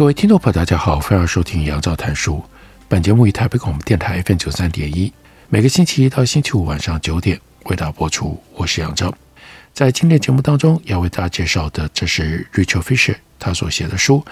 [0.00, 2.42] 各位听众朋友，大家好，欢迎收听杨照谈书。
[2.88, 5.12] 本节目以台北广播电台 FM 九三点一，
[5.50, 8.42] 每个星期一到星期五晚上九点为大家播出。
[8.54, 9.14] 我是杨照。
[9.74, 14.24] 在今天节目当中要为大家介绍的，这是 Richard Fisher 他所写的书，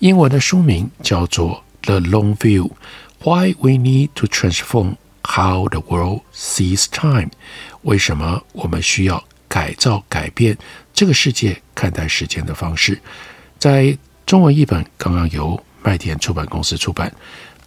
[0.00, 2.72] 英文的书名叫做《The Long View:
[3.20, 7.26] Why We Need to Transform How the World Sees Time》。
[7.82, 10.58] 为什么我们需要改造、改变
[10.92, 13.00] 这个世界看待时间的方式？
[13.60, 13.96] 在
[14.32, 17.14] 中文译本刚刚由麦田出版公司出版，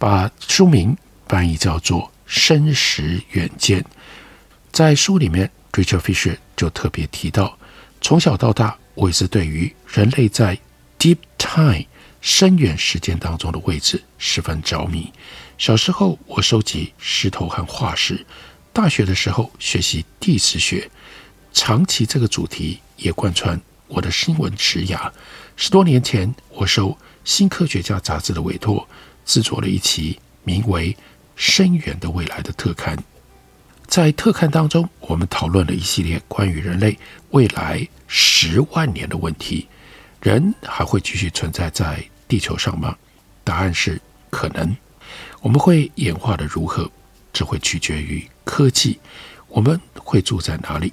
[0.00, 0.96] 把书名
[1.28, 3.80] 翻译叫做《深时远见》。
[4.72, 7.56] 在书里面，Richard Fisher 就特别提到，
[8.00, 10.58] 从小到大，我一直对于人类在
[10.98, 11.84] Deep Time
[12.20, 15.12] 深远时间当中的位置十分着迷。
[15.58, 18.16] 小时候，我收集石头和化石；
[18.72, 20.90] 大学的时候，学习地质学。
[21.52, 25.08] 长期这个主题也贯穿我的新闻职涯。
[25.58, 26.90] 十多年前，我受
[27.24, 28.86] 《新科学家》杂志的委托，
[29.24, 30.92] 制作了一期名为
[31.34, 32.96] 《深远的未来》的特刊。
[33.86, 36.98] 在特刊当中，我们讨论了一系列关于人类
[37.30, 39.66] 未来十万年的问题：
[40.20, 42.94] 人还会继续存在在地球上吗？
[43.42, 44.76] 答案是可能。
[45.40, 46.90] 我们会演化的如何？
[47.32, 49.00] 这会取决于科技。
[49.48, 50.92] 我们会住在哪里？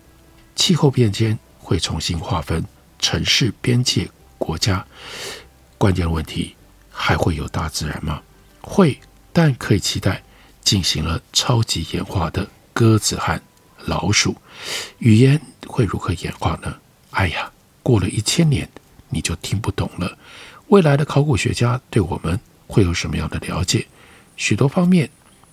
[0.55, 2.63] 气候变迁会重新划分
[2.99, 4.09] 城市边界。
[4.43, 4.85] 国家
[5.77, 6.53] 关键问题
[6.91, 8.21] 还会有大自然吗？
[8.59, 8.99] 会，
[9.31, 10.21] 但可以期待
[10.61, 13.41] 进行了超级演化的鸽子和
[13.85, 14.35] 老鼠。
[14.97, 16.75] 语言会如何演化呢？
[17.11, 17.49] 哎呀，
[17.81, 18.69] 过了一千年
[19.07, 20.17] 你就听不懂了。
[20.67, 22.37] 未来的考古学家对我们
[22.67, 23.87] 会有什么样的了解？
[24.35, 25.09] 许多方面，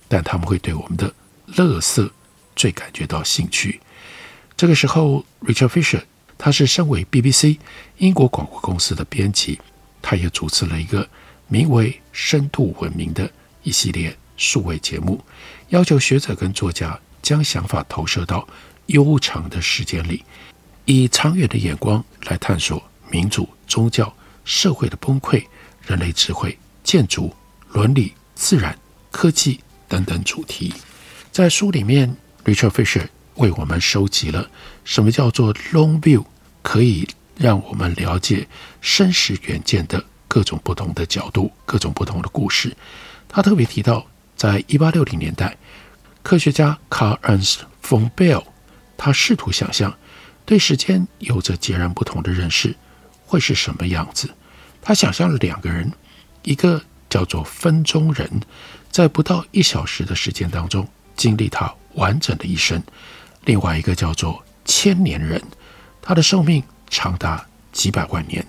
[0.09, 1.15] 但他们会对我们的
[1.47, 2.11] 乐色
[2.57, 3.81] 最感觉到兴趣。
[4.57, 6.03] 这个时候，Richard Fisher。
[6.43, 7.59] 他是身为 BBC
[7.99, 9.61] 英国广播公司的编辑，
[10.01, 11.07] 他也主持了一个
[11.49, 13.31] 名为《深度文明》的
[13.63, 15.23] 一系列数位节目，
[15.69, 18.49] 要求学者跟作家将想法投射到
[18.87, 20.25] 悠长的时间里，
[20.87, 24.11] 以长远的眼光来探索民主、宗教、
[24.43, 25.45] 社会的崩溃、
[25.87, 27.31] 人类智慧、建筑、
[27.69, 28.75] 伦理、自然、
[29.11, 30.73] 科技等等主题。
[31.31, 33.07] 在书里面，Richard Fisher。
[33.41, 34.51] 为我们收集了
[34.85, 36.25] 什么叫做 long view，
[36.63, 38.47] 可以让我们了解
[38.83, 42.77] 生时远见的各种不同的角度、各种不同的故事。
[43.27, 44.07] 他特别提到，
[44.37, 45.57] 在一八六零年代，
[46.23, 48.45] 科学家 Carl Ernst von Baer，
[48.99, 49.97] 他试图想象
[50.45, 52.77] 对时间有着截然不同的认识
[53.25, 54.29] 会是什么样子。
[54.83, 55.91] 他想象了两个人，
[56.43, 58.29] 一个叫做分钟人，
[58.91, 60.87] 在不到一小时的时间当中
[61.17, 62.83] 经历他完整的一生。
[63.45, 65.43] 另外一个叫做千年人，
[66.03, 68.45] 他的寿命长达几百万年。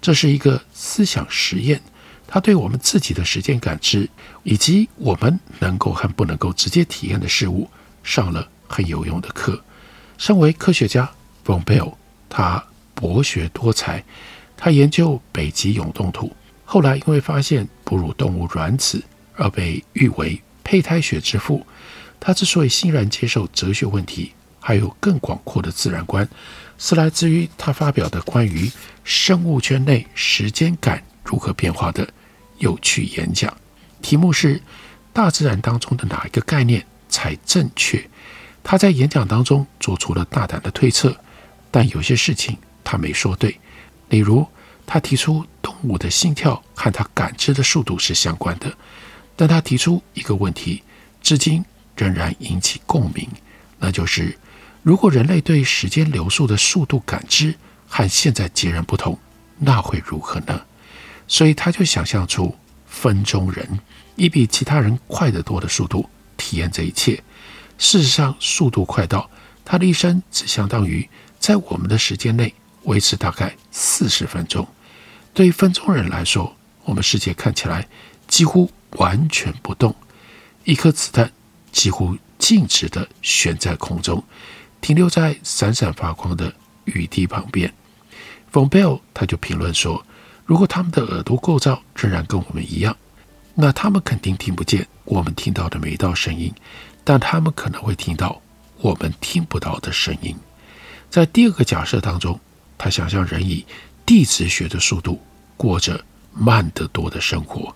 [0.00, 1.80] 这是一个思想实验，
[2.26, 4.08] 他对我们自己的时间感知，
[4.42, 7.70] 以及我们能够和不能够直接体验的事物，
[8.02, 9.62] 上了很有用的课。
[10.18, 11.10] 身为科学家
[11.46, 11.94] ，von Baer，
[12.28, 12.62] 他
[12.94, 14.04] 博学多才，
[14.56, 19.02] 他研究北极永冻土，后来因为发现哺乳动物卵子
[19.36, 21.66] 而被誉为胚胎学之父。
[22.26, 26.26] 他之所以欣然接受哲学问题，还有更广阔的自然观，
[26.78, 28.72] 是来自于他发表的关于
[29.04, 32.08] 生物圈内时间感如何变化的
[32.56, 33.54] 有趣演讲。
[34.00, 34.62] 题目是
[35.12, 38.02] “大自然当中的哪一个概念才正确？”
[38.64, 41.14] 他在演讲当中做出了大胆的推测，
[41.70, 43.60] 但有些事情他没说对。
[44.08, 44.46] 例如，
[44.86, 48.74] 他提出动物的心跳和他感知的速度是相关的，
[49.36, 50.82] 但他提出一个问题，
[51.20, 51.62] 至今。
[51.96, 53.28] 仍然引起共鸣，
[53.78, 54.38] 那就是
[54.82, 57.54] 如果人类对时间流速的速度感知
[57.88, 59.18] 和现在截然不同，
[59.58, 60.62] 那会如何呢？
[61.26, 62.54] 所以他就想象出
[62.86, 63.80] 分钟人
[64.16, 67.22] 以比其他人快得多的速度体验这一切。
[67.78, 69.30] 事实上，速度快到
[69.64, 71.08] 他的一生只相当于
[71.38, 74.66] 在我们的时间内维持大概四十分钟。
[75.32, 76.54] 对于分钟人来说，
[76.84, 77.88] 我们世界看起来
[78.28, 79.96] 几乎完全不动，
[80.64, 81.32] 一颗子弹。
[81.74, 84.22] 几乎静止地悬在空中，
[84.80, 86.54] 停留在闪闪发光的
[86.84, 87.70] 雨滴旁边。
[88.52, 90.06] von Baer 他就评论说
[90.46, 92.96] ：“如果他们的耳朵构造仍然跟我们一样，
[93.54, 96.54] 那他们肯定听不见我们听到的每一道声音，
[97.02, 98.40] 但他们可能会听到
[98.78, 100.34] 我们听不到的声音。
[101.10, 102.38] 在第二个假设当中，
[102.78, 103.66] 他想象人以
[104.06, 105.20] 地质学的速度
[105.56, 107.74] 过着慢得多的生活，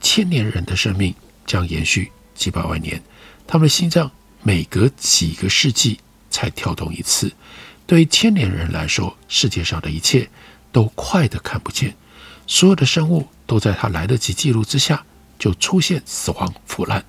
[0.00, 1.12] 千年人的生命
[1.44, 3.02] 将延续几百万年，
[3.52, 4.10] 他们的心脏
[4.42, 6.00] 每隔几个世纪
[6.30, 7.30] 才跳动一次。
[7.86, 10.30] 对于千年人来说，世界上的一切
[10.72, 11.94] 都快得看不见，
[12.46, 15.04] 所有的生物都在他来得及记录之下
[15.38, 17.04] 就出现死亡腐烂。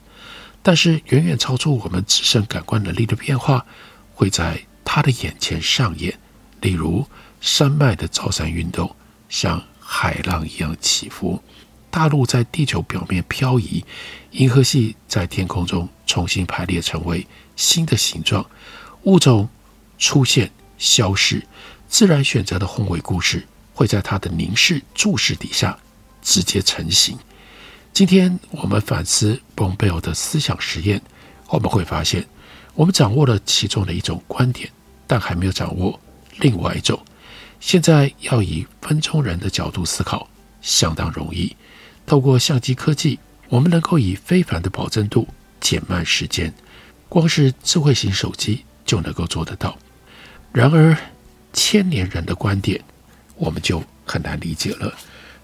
[0.61, 3.65] 但是远远超出我们自身感官能力的变化，
[4.13, 6.19] 会在他的眼前上演。
[6.59, 7.07] 例如，
[7.39, 8.93] 山脉的造山运动
[9.29, 11.41] 像海浪一样起伏，
[11.93, 13.85] 大陆在地球表面漂移，
[14.31, 18.43] 银河系在天空中重新排列成为新的形状，
[19.03, 19.47] 物种
[19.99, 20.49] 出现。
[20.79, 21.45] 消失，
[21.87, 25.77] 自然选择的宏伟故事会在他的凝视注视底下
[26.21, 27.15] 直接成型。
[27.93, 30.99] 今天我们反思蓬佩奥的思想实验，
[31.47, 32.27] 我们会发现，
[32.73, 34.67] 我们掌握了其中的一种观点，
[35.05, 35.97] 但还没有掌握
[36.39, 36.99] 另外一种。
[37.59, 40.27] 现在要以分钟人的角度思考，
[40.59, 41.55] 相当容易。
[42.05, 43.19] 透过相机科技，
[43.49, 45.27] 我们能够以非凡的保真度
[45.59, 46.53] 减慢时间，
[47.09, 49.77] 光是智慧型手机就能够做得到。
[50.51, 50.95] 然而，
[51.53, 52.81] 千年人的观点，
[53.35, 54.93] 我们就很难理解了。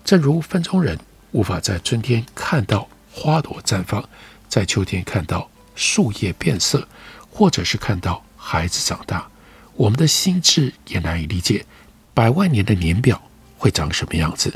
[0.04, 0.98] 正如分钟人
[1.32, 4.08] 无法在春天看到花朵绽放，
[4.48, 6.88] 在秋天看到树叶变色，
[7.30, 9.28] 或者是看到孩子长大，
[9.76, 11.66] 我们的心智也难以理解
[12.14, 13.22] 百万年的年表
[13.58, 14.54] 会长什么样子。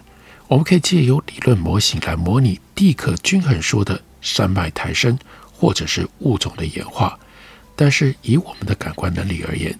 [0.54, 5.18] 我们可以借由理论模型来模拟地壳均衡说的山脉抬升，
[5.52, 7.18] 或者是物种的演化，
[7.76, 9.76] 但是以我们的感官能力而言，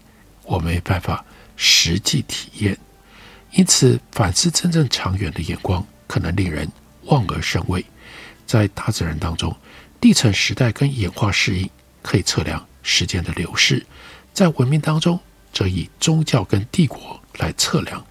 [0.46, 1.24] 我没办法
[1.56, 2.76] 实际体验，
[3.52, 6.68] 因此反思真正长远的眼光，可能令人
[7.04, 7.86] 望而生畏。
[8.48, 9.56] 在大自然当中，
[10.02, 11.70] 地层时代跟演化适应
[12.02, 13.78] 可以测量时间的流逝；
[14.34, 15.20] 在文明当中，
[15.54, 18.02] 则以宗教跟帝国来测量；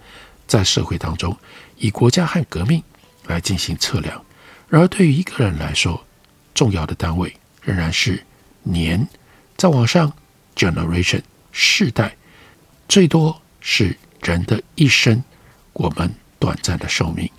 [0.47, 1.37] 在社会当中，
[1.83, 2.81] 以国家和革命
[3.27, 4.23] 来进行测量。
[4.69, 6.01] 然而，对于一个人来说，
[6.53, 8.23] 重要的单位仍然是
[8.63, 9.05] 年。
[9.57, 10.13] 再往上
[10.55, 11.21] ，generation
[11.51, 12.15] 世代。
[12.87, 15.21] 最多是人的一生，
[15.73, 16.09] 我们
[16.39, 17.29] 短暂的寿命，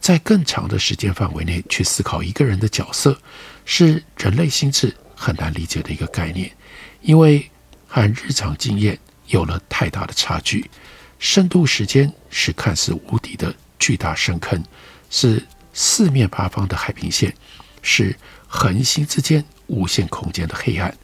[0.00, 3.18] 在更长的时间范围内去思考一个人的角色，
[3.64, 6.52] 是人类心智很难理解的一个概念，
[7.00, 7.50] 因为
[7.86, 8.98] 和日常经验
[9.28, 10.70] 有了太大的差距。
[11.18, 14.62] 深度时间是看似无底的巨大深坑，
[15.10, 17.34] 是四面八方的海平线，
[17.82, 18.16] 是
[18.46, 20.96] 恒星之间无限空间的黑暗。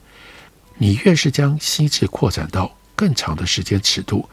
[0.76, 4.28] 你越是将心智扩展到更长的时间尺度，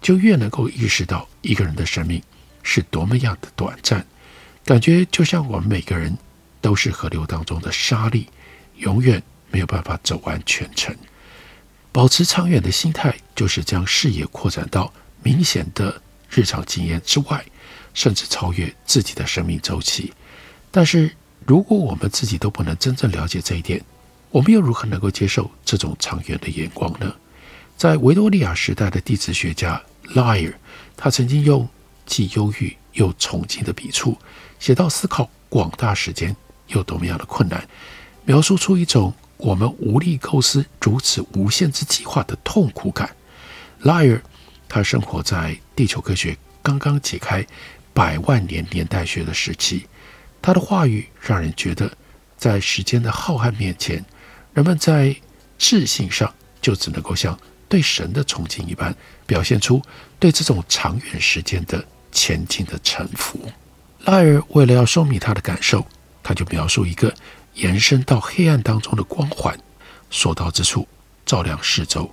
[0.00, 2.22] 就越能够意识到一个人的生命
[2.62, 4.06] 是多么样的短暂，
[4.64, 6.16] 感觉就像我们每个人
[6.60, 8.28] 都是河流当中的沙粒，
[8.76, 9.20] 永远
[9.50, 10.94] 没有办法走完全程。
[11.90, 14.92] 保持长远的心态，就是将视野扩展到
[15.24, 17.44] 明显的日常经验之外，
[17.94, 20.12] 甚至超越自己的生命周期。
[20.70, 21.10] 但是，
[21.46, 23.82] 如果我们自己都不能真正了解这一点，
[24.30, 27.12] 我们又如何能够接受这种长远的眼光呢？
[27.76, 29.82] 在维多利亚时代的地质学家
[30.14, 30.54] Lyell，
[30.96, 31.68] 他曾经用
[32.06, 34.16] 既忧郁又崇敬的笔触，
[34.58, 36.36] 写到思考广大时间
[36.68, 37.66] 有多么样的困难，
[38.24, 43.16] 描述出一种我们无力构思如此无限之计划的痛苦感。
[43.82, 44.20] Lyell，
[44.68, 47.44] 他生活在地球科学刚刚解开
[48.00, 49.86] 百万年年代学的时期，
[50.40, 51.92] 他的话语让人觉得，
[52.34, 54.02] 在时间的浩瀚面前，
[54.54, 55.14] 人们在
[55.58, 57.38] 智性上就只能够像。
[57.68, 59.82] 对神的崇敬一般，表现出
[60.18, 63.38] 对这种长远时间的前进的臣服。
[64.06, 65.86] 拉尔为了要说明他的感受，
[66.22, 67.14] 他就描述一个
[67.52, 69.54] 延伸到黑暗当中的光环，
[70.08, 70.88] 所到之处
[71.26, 72.10] 照亮四周。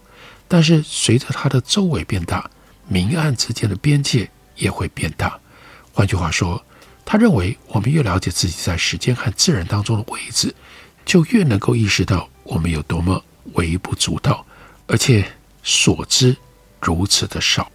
[0.50, 2.52] 但是随着它的周围变大，
[2.90, 5.40] 明暗之间的边界也会变大。
[5.98, 6.64] 换句话说，
[7.04, 10.54] 他认为我们越了解自己在时间和自然当中的位置，
[11.08, 13.20] 就越能够意识到我们有多么
[13.54, 14.46] 微不足道，
[14.86, 15.28] 而且。
[15.64, 16.38] 所知
[16.80, 17.70] 如此的少，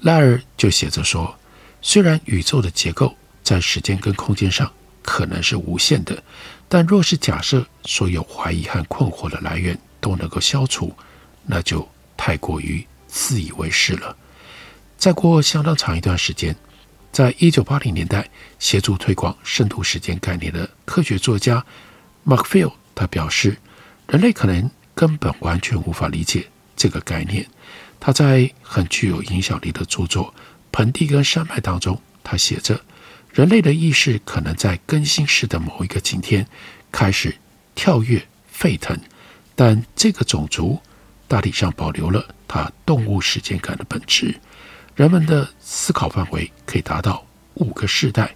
[0.00, 1.38] 赖尔就写着说：
[1.80, 3.14] 虽然宇宙的结构
[3.44, 6.20] 在时间跟空间上可能是无限的，
[6.68, 10.92] 但若是假设所有怀疑和困惑的来源都能够消除，
[11.44, 14.16] 那就太过于自以为是了。
[14.98, 16.56] 再过相当长一段时间，
[17.12, 21.64] 在一九八零年代协助推广深度时间概念的科学作家
[22.24, 23.56] McPhail 他表示，
[24.06, 26.46] 人类可能根本完全无法理解。
[26.76, 27.46] 这个概念，
[27.98, 30.32] 他在很具有影响力的著作
[30.72, 32.80] 《盆地跟山脉》当中他写着：
[33.32, 36.46] 人类的意识可能在更新世的某一个今天
[36.90, 37.36] 开始
[37.74, 38.98] 跳跃沸腾，
[39.54, 40.80] 但这个种族
[41.28, 44.34] 大体上保留了它动物时间感的本质。
[44.94, 48.34] 人们的思考范围可以达到五个世代，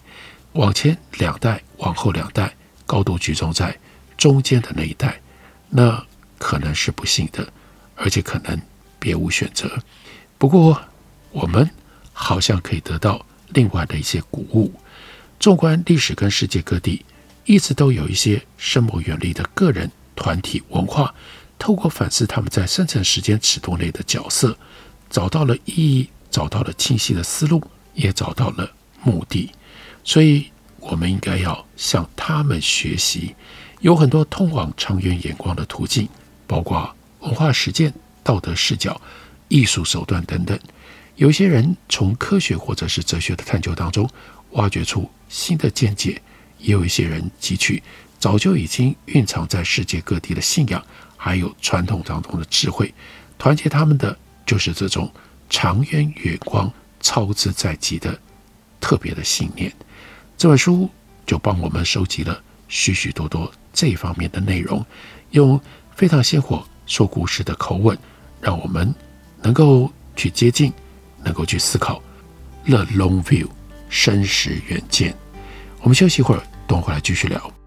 [0.53, 2.55] 往前两代，往后两代，
[2.87, 3.77] 高度集中在
[4.17, 5.21] 中间的那一代，
[5.69, 6.03] 那
[6.39, 7.53] 可能是不幸的，
[7.97, 8.59] 而且可能
[8.99, 9.71] 别无选择。
[10.39, 10.81] 不过，
[11.33, 11.69] 我们
[12.13, 14.73] 好像可以得到另外的一些鼓舞。
[15.39, 17.05] 纵观历史跟世界各地，
[17.45, 21.15] 一直都有一些深谋远虑的个人、团体、文化，
[21.59, 24.57] 透过反思他们在生成时间尺度内的角色，
[25.11, 26.09] 找到了意义。
[26.35, 27.63] 找到了清晰的思路，
[27.93, 28.69] 也找到了
[29.05, 29.53] 目的，
[30.03, 30.51] 所以
[30.81, 33.37] 我们应该要向他们学习。
[33.79, 36.09] 有很多通往长远眼光的途径，
[36.49, 39.01] 包括文化实践、道德视角、
[39.47, 40.59] 艺术手段等等。
[41.15, 44.11] 有些人从科学或者是哲学的探究当中
[44.55, 46.21] 挖掘出新的见解，
[46.59, 47.81] 也有一些人汲取
[48.19, 50.85] 早就已经蕴藏在世界各地的信仰，
[51.17, 52.93] 还有传统当中的智慧。
[53.39, 55.09] 团结他们的就是这种。
[55.55, 56.69] 长远远光、
[56.99, 58.19] 操之在即的
[58.81, 59.73] 特别的信念，
[60.37, 60.91] 这本书
[61.25, 64.85] 就帮我们收集了许许多多这方面的内容，
[65.31, 65.59] 用
[65.95, 67.97] 非常鲜活说故事的口吻，
[68.41, 68.93] 让我们
[69.43, 70.73] 能够去接近，
[71.23, 72.03] 能够去思考。
[72.65, 73.49] The long view，
[73.89, 75.17] 生时远见。
[75.83, 77.64] 我们休息一会儿，等会儿来继续聊。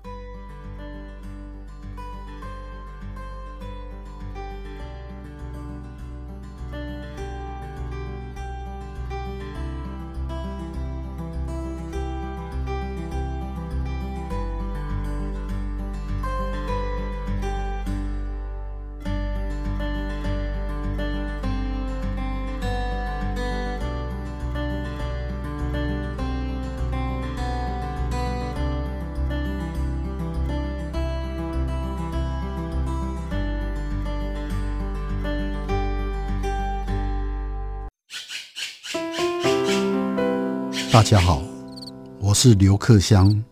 [42.39, 43.44] 是刘克襄。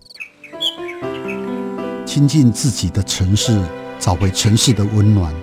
[2.06, 3.60] 亲近自己的城市，
[3.98, 5.34] 找回城市的温暖。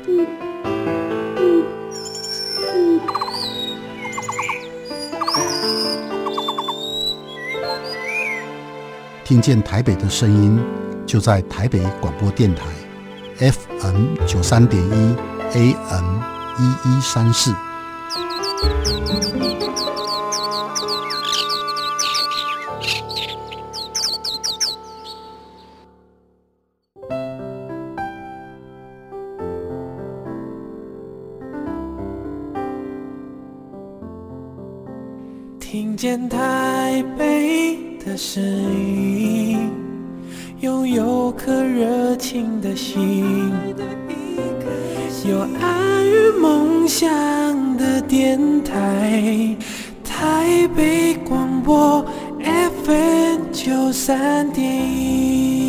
[9.25, 10.61] 听见台北的声音，
[11.05, 12.63] 就在台北广播电台
[13.41, 15.17] ，FM 九三点一
[15.55, 16.21] ，AM
[16.61, 17.53] 一一三四。
[46.41, 47.07] 梦想
[47.77, 49.57] 的电台，
[50.05, 52.05] 台北广播
[52.85, 55.62] FM 九三点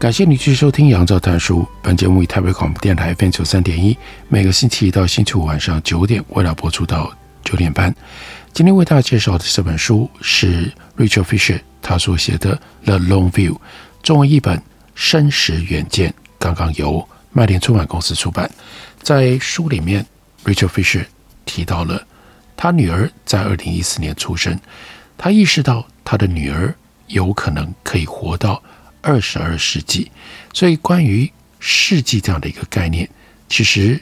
[0.00, 1.60] 感谢你继续收听《杨照谈书》。
[1.82, 3.94] 本节目以台北广播电台 FM 九三点一，
[4.28, 7.12] 每个星期一到星期五晚上九点，为了播出到
[7.44, 7.94] 九点半。
[8.54, 13.52] 今天为大家介绍的这本书是 Rachel Fisher 他所写的《The Long View》，
[14.02, 14.56] 中文译本
[14.94, 18.50] 《生时远见》，刚刚由麦田出版公司出版。
[19.02, 20.06] 在书里面
[20.46, 21.04] ，Rachel Fisher
[21.44, 22.02] 提到了
[22.56, 24.58] 他女儿在二零一四年出生，
[25.18, 26.74] 他意识到他的女儿
[27.08, 28.62] 有可能可以活到。
[29.02, 30.10] 二十二世纪，
[30.52, 33.08] 所以关于世纪这样的一个概念，
[33.48, 34.00] 其实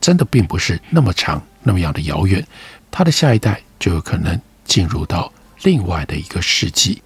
[0.00, 2.44] 真的并不是那么长，那么样的遥远。
[2.90, 5.32] 他的下一代就有可能进入到
[5.62, 7.02] 另外的一个世纪，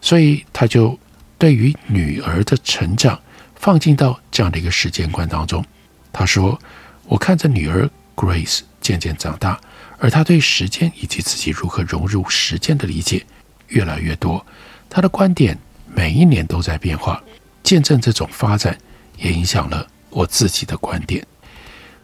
[0.00, 0.98] 所以他就
[1.36, 3.20] 对于女儿的成长
[3.56, 5.64] 放进到这样的一个时间观当中。
[6.12, 6.58] 他说
[7.06, 9.60] ：“我看着女儿 Grace 渐渐长大，
[9.98, 13.24] 而他对时间以及自己如何融入时间的理解
[13.68, 14.44] 越来越多。
[14.88, 15.58] 他的观点。”
[15.94, 17.22] 每一年都在变化，
[17.62, 18.76] 见证这种发展，
[19.18, 21.24] 也影响了我自己的观点。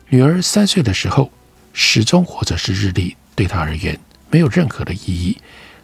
[0.08, 1.30] 女儿三岁的时候，
[1.72, 3.98] 时钟或者是日历对她而言
[4.30, 5.38] 没有任何的意义。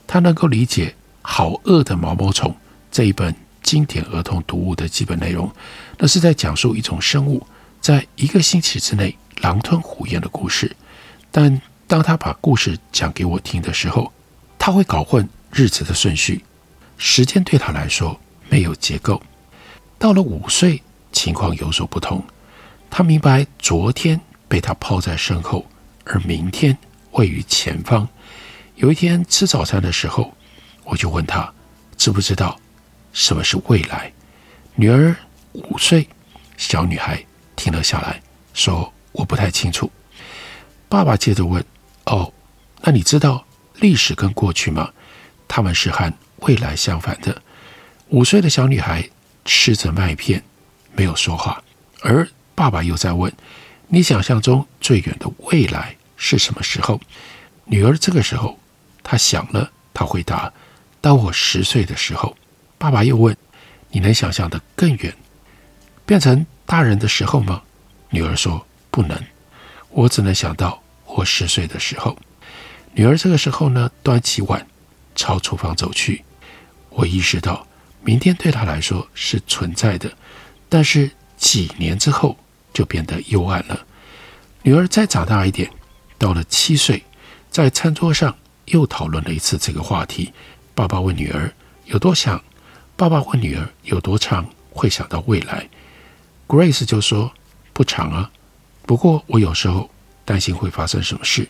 [0.06, 0.87] 她能够理解
[1.23, 2.50] 《好饿的毛毛虫》
[2.90, 5.50] 这一本经典儿童读物的基本内容，
[5.99, 7.46] 那是在讲述一种生物
[7.80, 10.75] 在一个星期之内狼吞虎咽的故事。
[11.30, 14.12] 但当她把故事讲给我听的时候，
[14.58, 16.44] 她会搞混日子的顺序，
[16.97, 19.23] 时间对他来说没有结构。
[19.99, 20.83] 到了五岁，
[21.13, 22.23] 情况有所不同。
[22.91, 25.67] 他明白昨天被他抛在身后，
[26.05, 26.77] 而明天
[27.13, 28.09] 位于前方。
[28.77, 30.33] 有一天吃早餐的时候，
[30.85, 31.53] 我就问他
[31.97, 32.59] 知不知道
[33.13, 34.13] 什么是未来。
[34.75, 35.15] 女儿
[35.53, 36.09] 五岁，
[36.57, 37.25] 小女孩
[37.57, 38.21] 停了下来，
[38.53, 39.91] 说：“我不太清楚。”
[40.89, 41.65] 爸爸接着问
[42.07, 42.33] ：“哦，
[42.83, 43.45] 那你知道
[43.77, 44.91] 历史跟过去吗？
[45.49, 46.13] 他们是和
[46.47, 47.43] 未来相反的。”
[48.09, 49.09] 五岁的小女孩。
[49.47, 50.43] 吃着麦片，
[50.95, 51.63] 没有说话。
[52.01, 53.31] 而爸爸又在问
[53.89, 56.99] ：“你想象中最远的未来是什么时候？”
[57.69, 58.59] 女儿这个时候，
[59.03, 60.51] 她想了，她回答
[61.03, 62.35] ：“当我十岁的时候。”
[62.81, 63.37] 爸爸又问
[63.93, 65.15] ：“你能想象的更远，
[66.07, 67.61] 变成大人的时候吗？”
[68.09, 69.23] 女儿说：“不能，
[69.91, 72.17] 我只能想到我十岁的时候。”
[72.97, 74.67] 女儿这个时候呢，端起碗
[75.15, 76.25] 朝厨房走去。
[76.95, 77.67] 我意识到。
[78.07, 80.13] 明天对他来说是存在的，
[80.69, 82.37] 但是几年之后
[82.73, 83.87] 就变得幽暗了。
[84.63, 85.71] 女儿再长大一点，
[86.19, 87.03] 到了七岁，
[87.51, 88.37] 在餐桌上
[88.67, 90.35] 又讨论了一次这个话题。
[90.75, 91.51] 爸爸问女儿
[91.87, 92.43] 有多想，
[92.95, 95.67] 爸爸问女儿有多长会想到未来。
[96.47, 97.33] Grace 就说
[97.73, 98.31] 不长啊，
[98.85, 99.91] 不过我有时候
[100.27, 101.49] 担心会发生什么事。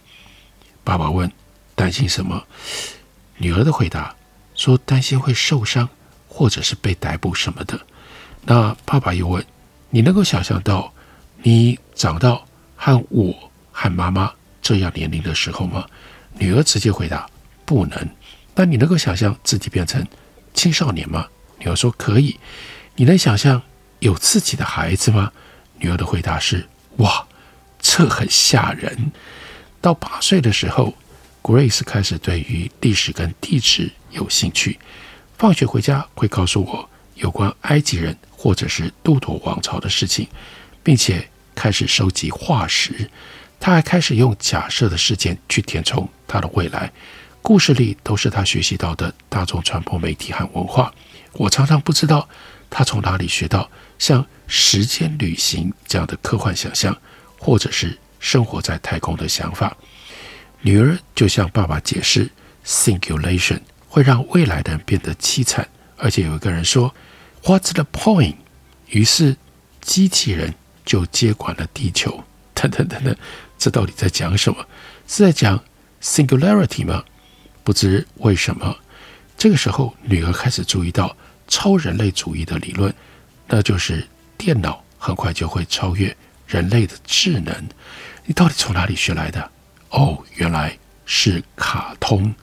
[0.85, 1.29] 爸爸问
[1.75, 2.45] 担心什么？
[3.39, 4.15] 女儿的回答
[4.55, 5.89] 说担心会受伤。
[6.37, 7.81] 或者是被逮捕什么的，
[8.43, 9.47] 那爸爸又问
[9.91, 10.93] ：“你能够想象到
[11.45, 12.45] 你长到
[12.75, 13.33] 和我
[13.71, 15.87] 和妈妈这样年龄的时候吗？”
[16.37, 17.25] 女儿直接回答
[17.65, 18.09] ：“不能。”
[18.57, 20.05] 那你能够想象自己变成
[20.55, 21.29] 青少年吗？
[21.61, 22.37] 女儿说：“可以。”
[22.97, 23.63] 你能想象
[24.01, 25.31] 有自己的孩子吗？
[25.79, 26.67] 女儿的回答是
[26.99, 27.25] ：“哇，
[27.79, 29.13] 这很吓人。”
[29.81, 30.93] 到八岁的时候
[31.45, 34.79] ，Grace 开始对于历史跟地质有兴趣。
[35.37, 40.27] 放学回家会告诉我有关埃及人或者是都铎王朝的事情，
[40.83, 43.11] 并且开始收集化石。
[43.61, 46.91] 他还开始用假设的事件去填充他的未来。
[47.43, 50.91] 故事里都是他学习到的大众传播媒体和文化。
[51.33, 52.27] 我常常不知道
[52.71, 56.97] 他从哪里学到像时间旅行这样的科幻想象，
[57.39, 59.77] 或者是生活在太空的想法。
[60.65, 62.31] 女儿就向爸爸解释
[62.65, 63.61] “singulation”。
[63.87, 66.93] 会让未来的人变得凄惨，而且有一个人说
[67.45, 68.35] ：“What's the point？”
[68.89, 69.37] 于是
[69.81, 70.53] 机器人
[70.85, 72.25] 就接管了地球。
[72.55, 73.15] 等等等等，
[73.57, 74.67] 这到底在讲什么？
[75.07, 75.63] 是在讲
[76.03, 77.05] singularity 吗？
[77.63, 78.77] 不知为什么，
[79.39, 82.93] 这个时候女儿开始注意到超人类主义的理论，
[83.47, 86.17] 那就是电脑很快就会超越
[86.49, 87.55] 人类的智能。
[88.25, 89.53] 你到底从哪里学来的？
[89.95, 90.77] 哦，原来
[91.07, 92.35] 是卡通。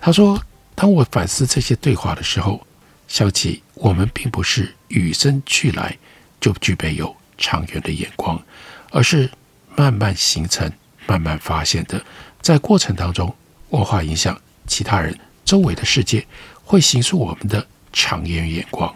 [0.00, 0.40] 他说。
[0.76, 2.66] 当我反思这些对话的时候，
[3.06, 5.96] 想起我们并不是与生俱来
[6.40, 8.44] 就具备有长远的眼光，
[8.90, 9.30] 而是
[9.76, 10.68] 慢慢形成、
[11.06, 12.04] 慢慢发现的。
[12.42, 13.32] 在过程当中，
[13.68, 16.26] 文化影响其他人、周围的世界，
[16.64, 18.92] 会形塑我们的长远眼光。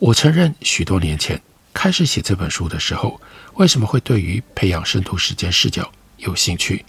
[0.00, 1.40] 我承认，许多年前
[1.72, 3.20] 开始写这本书的时候，
[3.54, 5.88] 为什么会对于培养深度时间视角
[6.22, 6.84] 有兴趣？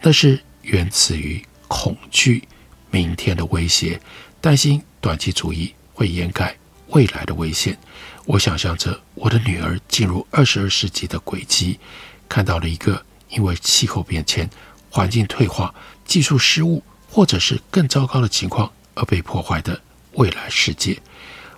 [0.00, 2.42] 那是源自于恐惧。
[2.88, 4.00] 明天的威胁，
[4.40, 6.56] 担心短期主义会掩盖
[6.88, 7.76] 未来的危险。
[8.24, 11.78] 我想象着我的女儿进入二十二世纪的轨迹，
[12.26, 14.48] 看到了一个因为气候变迁、
[14.88, 15.74] 环境退化、
[16.06, 19.78] 技术失误，或者是更糟糕的情况而被破坏的
[20.12, 20.98] 未来世界。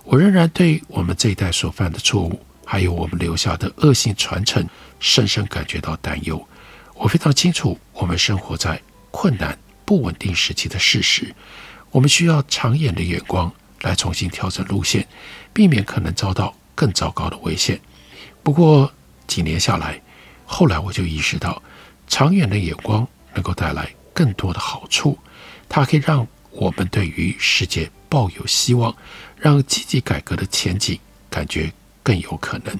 [0.03, 4.67] 我仍然对我们这一代所犯的错误，还有我们留下的恶性传承，
[4.99, 6.45] 深深感觉到担忧。
[6.99, 9.57] 我非常清楚，我们生活在困难。
[9.85, 11.33] 不稳定时期的事实，
[11.89, 15.07] 我们需要长远的眼光来重新调整路线，
[15.51, 17.79] 避免可能遭到更糟糕的危险。
[18.43, 18.93] 不过
[19.25, 19.99] 几年下来，
[20.45, 21.59] 后来我就意识到，
[22.07, 25.17] 长远的眼光能够带来更多的好处，
[25.67, 28.95] 它可以让我们对于世界抱有希望，
[29.37, 30.99] 让积极改革的前景
[31.31, 31.71] 感觉
[32.03, 32.77] 更有可能。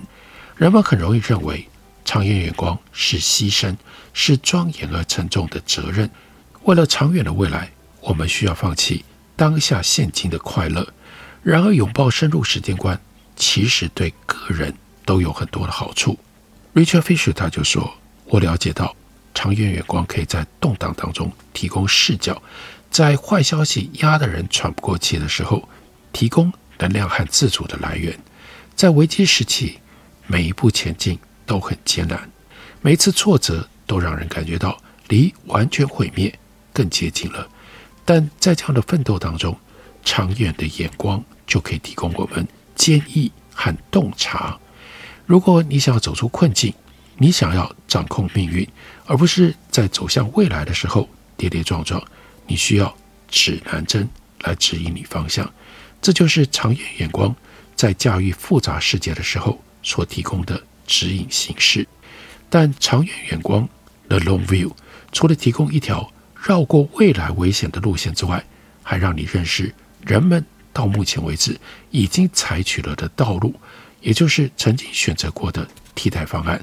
[0.57, 1.67] 人们很容易认为，
[2.09, 3.77] 长远眼光是牺牲，
[4.13, 6.09] 是庄严而沉重的责任。
[6.63, 10.91] 为了长远的未来，我们需要放弃当下现今的快乐。
[11.43, 12.99] 然而，拥抱深入时间观，
[13.35, 14.73] 其实对个人
[15.05, 16.17] 都有很多的好处。
[16.73, 17.93] Richard Fisher 他就说
[18.25, 18.95] ：“我了解到，
[19.35, 22.41] 长远眼光可以在动荡当中提供视角，
[22.89, 25.69] 在坏消息压得人喘不过气的时候，
[26.11, 28.17] 提供能量和自主的来源。
[28.75, 29.77] 在危机时期，
[30.25, 32.29] 每一步前进都很艰难，
[32.79, 36.31] 每一次挫折都让人感觉到离完全毁灭
[36.71, 37.49] 更接近了。
[38.05, 39.57] 但在这样的奋斗当中，
[40.05, 44.59] 长远的眼光就可以提供我们坚毅和洞察。
[45.25, 46.71] 如果你想要走出困境，
[47.17, 48.67] 你想要掌控命运，
[49.07, 51.99] 而不是在走向未来的时候跌跌撞撞，
[52.45, 52.95] 你需要
[53.27, 54.07] 指南针
[54.41, 55.51] 来指引你方向。
[55.99, 57.35] 这就是长远眼光
[57.75, 61.87] 在驾驭复杂世界的时候所提供的指引形式。
[62.49, 63.69] 但长远眼光
[64.07, 64.73] （The Long View）
[65.11, 66.11] 除了提供一条
[66.43, 68.43] 绕过未来危险的路线之外，
[68.81, 71.55] 还让你认识人们到目前为止
[71.91, 73.53] 已经采取了的道路，
[74.01, 76.59] 也就是曾经选择过的替代方案。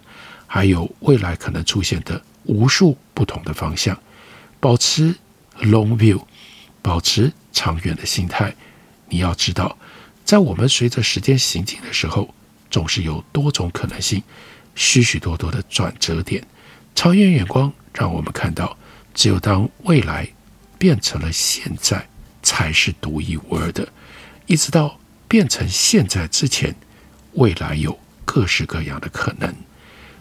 [0.48, 3.96] 还有未来可能出现的无数不同的方向，
[4.58, 5.14] 保持
[5.60, 6.20] long view，
[6.82, 8.54] 保持长远的心态。
[9.08, 9.76] 你要知道，
[10.24, 12.34] 在我们随着时间行进的时候，
[12.76, 14.22] 总是有多种可能性，
[14.74, 16.44] 许许多多的转折点。
[16.94, 18.76] 长远眼光让我们看到，
[19.14, 20.28] 只有当未来
[20.76, 22.06] 变成了现在，
[22.42, 23.88] 才是独一无二的。
[24.44, 26.76] 一直到变成现在之前，
[27.32, 29.50] 未来有各式各样的可能。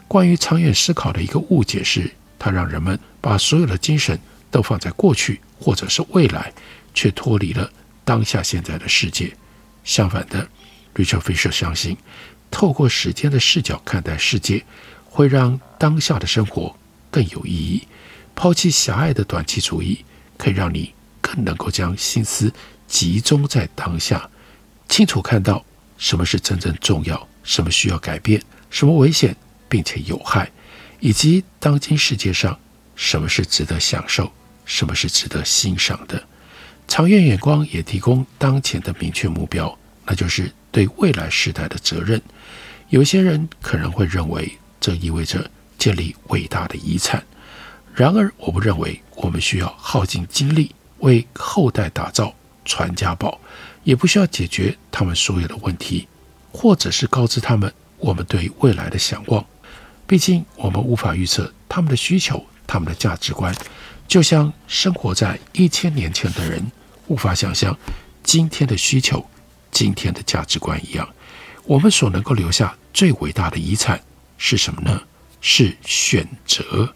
[0.08, 4.18] 关于长远思考的一个误解是，它让人们把所有的精神
[4.50, 6.54] 都放在过去或者是未来，
[6.94, 7.70] 却脱离了
[8.06, 9.36] 当下现在的世界。
[9.84, 10.48] 相反的
[10.96, 11.98] ，Richard Fisher 相信，
[12.56, 14.64] 透过时间的视角看待世界，
[15.04, 16.74] 会让当下的生活
[17.12, 17.86] 更有意义。
[18.34, 20.06] 抛弃狭隘的短期主义，
[20.38, 22.54] 可以让你更能够将心思
[22.88, 24.30] 集中在当下，
[24.88, 25.66] 清楚看到
[25.98, 29.36] 什么是真正重要，什么需要改变，什么危险。
[29.68, 30.50] 并且有害，
[31.02, 32.58] 以及当今世界上
[32.96, 34.32] 什么是值得享受，
[34.64, 36.24] 什么是值得欣赏的。
[36.88, 42.22] 长远眼光也提供当前的明确目标，那就是对未来世代的责任。
[42.90, 47.24] 有些人可能会认为这意味着建立伟大的遗产，
[47.94, 53.40] 然而我不认为我们需要耗尽精力为后代打造传家宝，
[53.84, 56.08] 也不需要解决他们所有的问题，
[56.52, 59.44] 或者是告知他们我们对未来的想望。
[60.08, 63.54] 毕竟，我们无法预测他们的需求、他们的价值观，
[64.08, 66.72] 就像生活在一千年前的人
[67.08, 67.76] 无法想象
[68.24, 69.28] 今天的需求、
[69.72, 71.10] 今天的价值观一样。
[71.66, 74.02] 我们所能够留下最伟大的遗产
[74.38, 75.02] 是什么呢？
[75.42, 76.94] 是选择。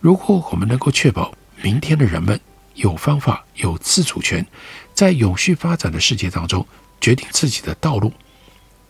[0.00, 2.40] 如果我们能够确保明天的人们
[2.74, 4.46] 有方法、有自主权，
[4.94, 6.66] 在永续发展的世界当中
[7.00, 8.12] 决定自己的道路，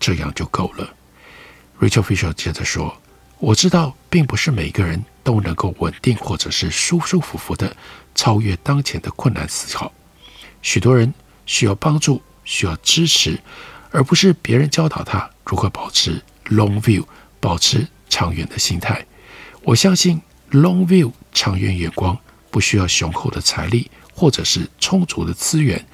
[0.00, 0.94] 这样就够了。
[1.80, 3.00] Rachel Fisher 接着说。
[3.40, 7.76] 我知道，并不是每个人都能够稳定或者是舒舒服服地
[8.12, 9.92] 超越当前的困难思考。
[10.60, 11.14] 许多人
[11.46, 13.40] 需要帮助，需要支持，
[13.90, 17.04] 而不是别人教导他如何保持 long view，
[17.40, 19.04] 保持长远的心态。
[19.62, 20.20] 我相信
[20.50, 22.18] long view 长远眼光
[22.50, 25.84] 不需要雄厚的财力或者是充足的资源，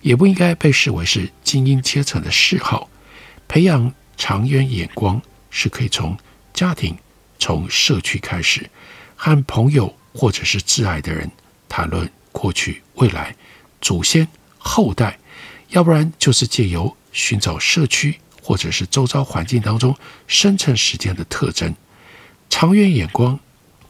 [0.00, 2.88] 也不应该被视为是精英阶层的嗜好。
[3.48, 6.16] 培养长远眼光是可以从。
[6.54, 6.96] 家庭
[7.40, 8.70] 从社区开始，
[9.16, 11.28] 和朋友或者是挚爱的人
[11.68, 13.34] 谈论过去、未来、
[13.80, 15.18] 祖先、后代，
[15.74, 19.94] 要不然就是借由寻找社区或者是周遭环境当中
[20.28, 21.74] 深层时间的特征。
[22.48, 23.38] 长远眼光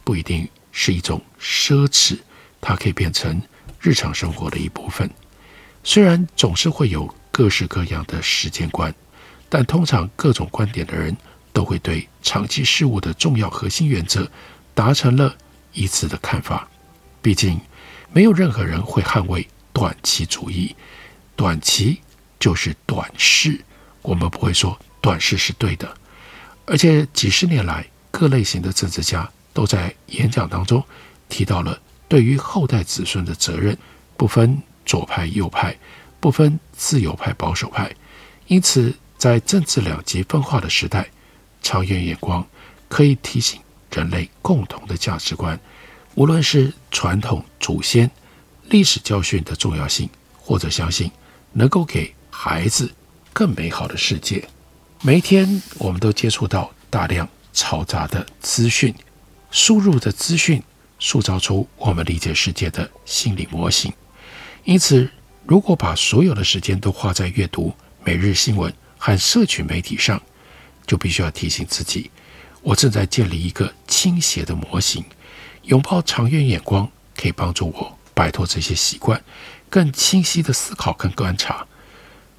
[0.03, 2.17] 不一定是一种奢侈，
[2.59, 3.39] 它可以变成
[3.79, 5.07] 日常生活的一部分。
[5.83, 8.93] 虽然总是会有各式各样的时间观，
[9.47, 11.15] 但通常各种观点的人。
[11.55, 14.29] 都会对长期事物的重要核心原则
[14.73, 15.33] 达成了
[15.71, 16.67] 一致的看法。
[17.21, 17.57] 毕竟，
[18.11, 20.75] 没有任何人会捍卫短期主义。
[21.35, 22.01] 短期
[22.39, 23.59] 就是短视，
[24.01, 25.95] 我们不会说短视是对的。
[26.65, 30.83] 而且几十年来，各类型的政治家都在演讲当中
[31.29, 33.77] 提到了对于后代子孙的责任，
[34.17, 35.77] 不分左派右派，
[36.19, 37.91] 不分自由派保守派。
[38.47, 41.07] 因此，在政治两极分化的时代，
[41.61, 42.45] 长远眼光
[42.87, 43.59] 可以提醒
[43.91, 45.59] 人类共同的价值观，
[46.15, 48.09] 无论是传统祖先、
[48.69, 51.11] 历史教训的重要性，或者相信
[51.57, 52.91] 能够给孩子
[53.31, 54.45] 更美好的世界。
[55.01, 58.93] 每一天，我们都接触到大量嘈杂的资讯，
[59.51, 60.61] 输入的资讯
[60.99, 63.91] 塑造出我们理解世界的心理模型。
[64.65, 65.09] 因此，
[65.45, 70.21] 如果把所有的时间都花在阅读每日新闻和社群媒体上，
[70.85, 72.11] 就必须要提醒自己，
[72.61, 75.03] 我正在建立一个倾斜的模型。
[75.63, 79.19] 拥抱长远眼光，可以帮助我摆脱这些习惯，
[79.69, 81.65] 更清晰的思考跟观察。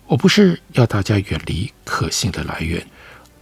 [0.06, 2.86] 我不是要大家远离可信的来源，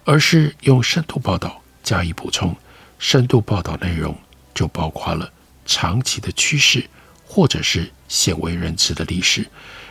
[0.04, 2.56] 而是用深度报道加以补充。
[2.98, 4.16] 深度报道内容
[4.54, 5.30] 就包括了
[5.66, 6.88] 长期的趋势，
[7.26, 9.46] 或者是鲜为人知的历史，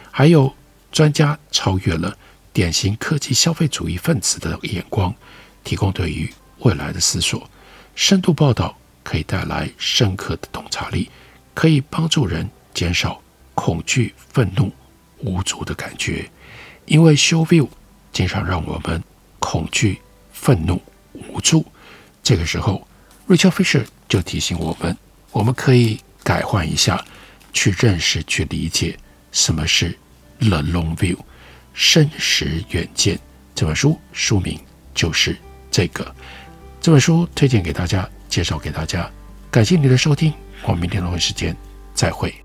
[0.10, 0.52] 还有
[0.92, 2.18] 专家超越了
[2.52, 5.14] 典型科技消费主义分子的眼光，
[5.64, 7.48] 提供对于未来的思索。
[7.94, 11.12] 深度报道可以带来深刻的洞察力，
[11.54, 13.22] 可以帮助人减少
[13.56, 14.72] 恐惧、愤怒、
[15.20, 16.30] 无助的感觉。
[16.86, 17.68] 因为 show view
[18.12, 19.02] 经常让我们
[19.40, 20.82] 恐惧、愤怒、
[21.14, 21.66] 无助。
[22.22, 22.86] 这个时候
[23.28, 24.98] ，Rachel Fisher 就提醒我们，
[25.32, 27.04] 我们可以改换一下，
[27.54, 28.98] 去认识、去理解
[29.32, 29.98] 什么是
[30.40, 31.18] the long view
[31.74, 33.20] 深时远见。
[33.56, 34.60] 这本书书名
[34.94, 35.38] 就是
[35.72, 36.14] 这个。
[36.82, 39.10] 这本书推荐给大家，介绍给大家。
[39.50, 41.56] 感谢你的收听，我们明天同一时间
[41.94, 42.43] 再会。